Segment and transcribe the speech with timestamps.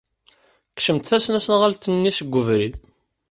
[0.75, 2.75] Kksemt tasnasɣalt-nni seg ubrid.